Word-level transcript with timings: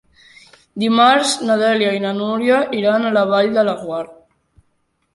Dimarts 0.83 1.35
na 1.51 1.59
Dèlia 1.65 1.93
i 1.99 2.03
na 2.07 2.15
Núria 2.23 2.65
iran 2.81 3.09
a 3.09 3.15
la 3.21 3.29
Vall 3.37 3.55
de 3.59 3.71
Laguar. 3.71 4.05